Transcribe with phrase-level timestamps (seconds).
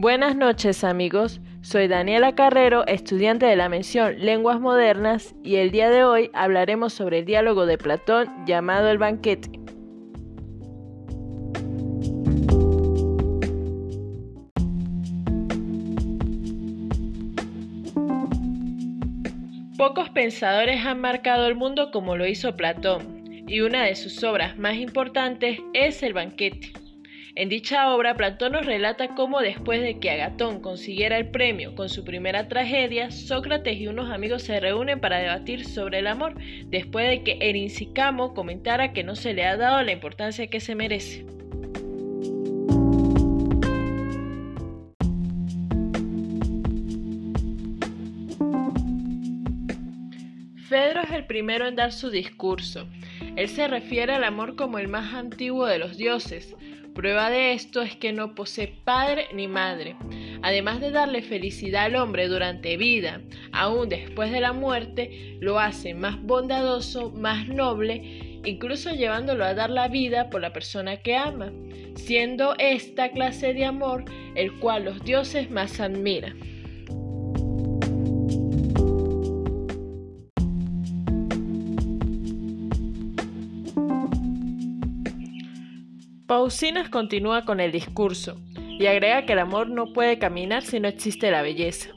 [0.00, 5.90] Buenas noches amigos, soy Daniela Carrero, estudiante de la mención Lenguas Modernas y el día
[5.90, 9.50] de hoy hablaremos sobre el diálogo de Platón llamado El banquete.
[19.76, 24.56] Pocos pensadores han marcado el mundo como lo hizo Platón, y una de sus obras
[24.56, 26.79] más importantes es El banquete.
[27.36, 31.88] En dicha obra, Platón nos relata cómo después de que Agatón consiguiera el premio con
[31.88, 36.34] su primera tragedia, Sócrates y unos amigos se reúnen para debatir sobre el amor,
[36.66, 40.74] después de que Erincicamo comentara que no se le ha dado la importancia que se
[40.74, 41.24] merece.
[50.68, 52.88] Fedro es el primero en dar su discurso.
[53.36, 56.56] Él se refiere al amor como el más antiguo de los dioses.
[56.94, 59.96] Prueba de esto es que no posee padre ni madre.
[60.42, 63.20] Además de darle felicidad al hombre durante vida,
[63.52, 69.70] aún después de la muerte, lo hace más bondadoso, más noble, incluso llevándolo a dar
[69.70, 71.52] la vida por la persona que ama,
[71.94, 74.04] siendo esta clase de amor
[74.34, 76.49] el cual los dioses más admiran.
[86.30, 90.86] Pausinas continúa con el discurso y agrega que el amor no puede caminar si no
[90.86, 91.90] existe la belleza.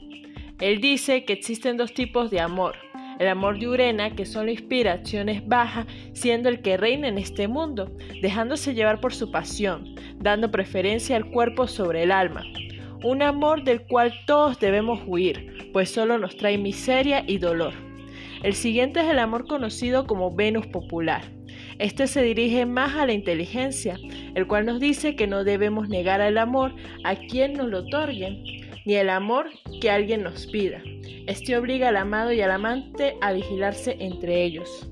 [0.60, 2.74] Él dice que existen dos tipos de amor,
[3.20, 7.96] el amor de Urena, que son inspiraciones bajas, siendo el que reina en este mundo,
[8.22, 12.42] dejándose llevar por su pasión, dando preferencia al cuerpo sobre el alma.
[13.04, 17.83] Un amor del cual todos debemos huir, pues solo nos trae miseria y dolor.
[18.44, 21.22] El siguiente es el amor conocido como Venus popular,
[21.78, 23.98] este se dirige más a la inteligencia,
[24.34, 28.62] el cual nos dice que no debemos negar el amor a quien nos lo otorgue,
[28.84, 29.46] ni el amor
[29.80, 30.80] que alguien nos pida.
[31.26, 34.88] Este obliga al amado y al amante a vigilarse entre ellos.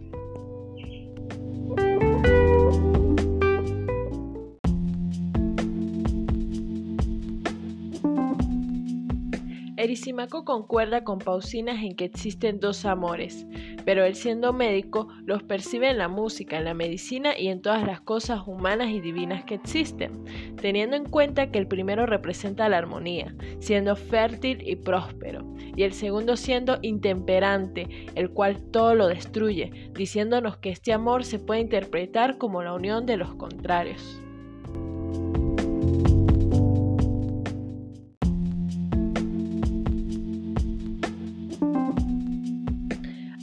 [9.82, 13.48] Erisimaco concuerda con Pausinas en que existen dos amores,
[13.84, 17.84] pero él siendo médico los percibe en la música, en la medicina y en todas
[17.84, 22.78] las cosas humanas y divinas que existen, teniendo en cuenta que el primero representa la
[22.78, 29.90] armonía, siendo fértil y próspero, y el segundo siendo intemperante, el cual todo lo destruye,
[29.94, 34.22] diciéndonos que este amor se puede interpretar como la unión de los contrarios.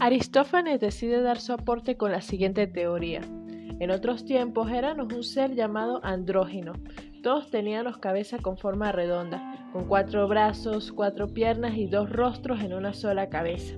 [0.10, 3.22] Aristófanes decide dar su aporte con la siguiente teoría.
[3.80, 6.74] En otros tiempos éramos un ser llamado andrógino.
[7.22, 12.74] Todos teníamos cabeza con forma redonda, con cuatro brazos, cuatro piernas y dos rostros en
[12.74, 13.76] una sola cabeza.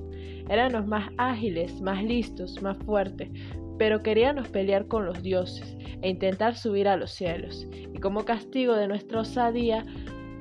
[0.50, 3.30] Éramos más ágiles, más listos, más fuertes,
[3.78, 7.68] pero queríamos pelear con los dioses e intentar subir a los cielos.
[7.94, 9.84] Y como castigo de nuestra osadía,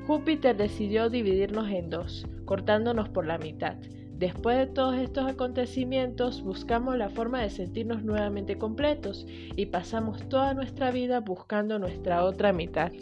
[0.06, 3.74] Júpiter decidió dividirnos en dos, cortándonos por la mitad.
[4.20, 9.26] Después de todos estos acontecimientos, buscamos la forma de sentirnos nuevamente completos
[9.56, 12.92] y pasamos toda nuestra vida buscando nuestra otra mitad.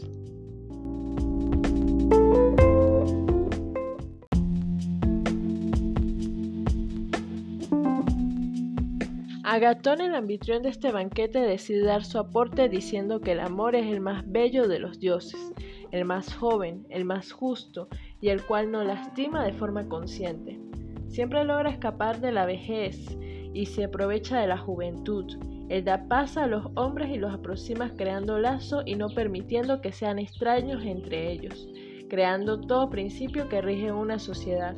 [9.43, 13.89] Agatón, el anfitrión de este banquete, decide dar su aporte diciendo que el amor es
[13.89, 15.53] el más bello de los dioses,
[15.91, 17.89] el más joven, el más justo
[18.21, 20.68] y el cual no lastima de forma consciente.
[21.09, 23.19] Siempre logra escapar de la vejez
[23.53, 25.25] y se aprovecha de la juventud.
[25.69, 29.93] Él da paz a los hombres y los aproxima creando lazo y no permitiendo que
[29.93, 31.69] sean extraños entre ellos,
[32.09, 34.77] creando todo principio que rige una sociedad.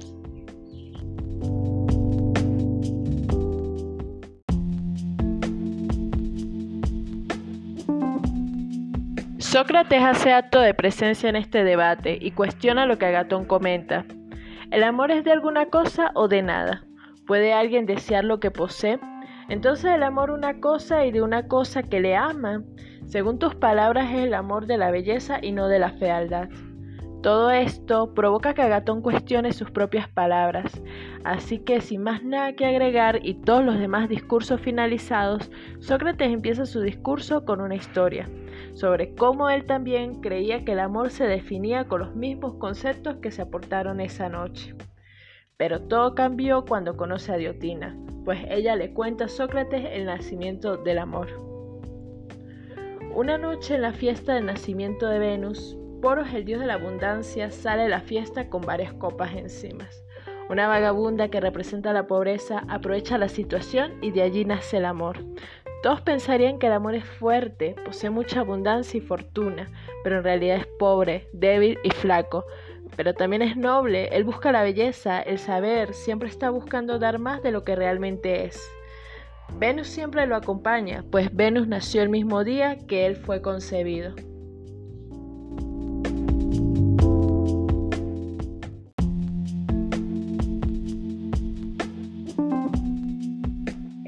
[9.38, 14.04] Sócrates hace acto de presencia en este debate y cuestiona lo que Agatón comenta.
[14.70, 16.84] ¿El amor es de alguna cosa o de nada?
[17.26, 19.00] ¿Puede alguien desear lo que posee?
[19.48, 22.62] Entonces el amor una cosa y de una cosa que le ama.
[23.06, 26.48] Según tus palabras es el amor de la belleza y no de la fealdad.
[27.22, 30.82] Todo esto provoca que Agatón cuestione sus propias palabras,
[31.22, 35.50] así que sin más nada que agregar y todos los demás discursos finalizados,
[35.80, 38.26] Sócrates empieza su discurso con una historia
[38.72, 43.30] sobre cómo él también creía que el amor se definía con los mismos conceptos que
[43.30, 44.74] se aportaron esa noche.
[45.56, 50.78] Pero todo cambió cuando conoce a Diotina, pues ella le cuenta a Sócrates el nacimiento
[50.78, 51.28] del amor.
[53.14, 57.50] Una noche en la fiesta del nacimiento de Venus, poros el dios de la abundancia
[57.50, 59.88] sale a la fiesta con varias copas encima.
[60.48, 65.18] Una vagabunda que representa la pobreza aprovecha la situación y de allí nace el amor.
[65.82, 69.68] Todos pensarían que el amor es fuerte, posee mucha abundancia y fortuna,
[70.02, 72.44] pero en realidad es pobre, débil y flaco.
[72.96, 77.42] Pero también es noble, él busca la belleza, el saber, siempre está buscando dar más
[77.42, 78.60] de lo que realmente es.
[79.56, 84.14] Venus siempre lo acompaña, pues Venus nació el mismo día que él fue concebido.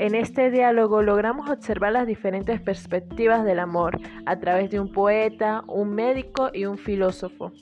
[0.02, 5.62] En este diálogo logramos observar las diferentes perspectivas del amor a través de un poeta,
[5.69, 7.52] un médico y un filósofo,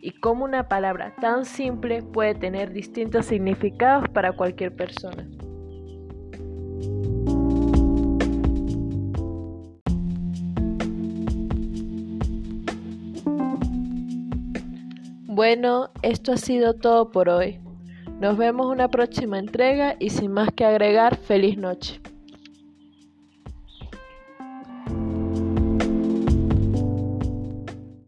[0.00, 5.28] y cómo una palabra tan simple puede tener distintos significados para cualquier persona.
[15.26, 17.65] Bueno, esto ha sido todo por hoy.
[18.18, 22.00] Nos vemos una próxima entrega y sin más que agregar, feliz noche.